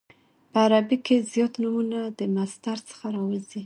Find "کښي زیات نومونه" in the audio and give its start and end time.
1.05-1.99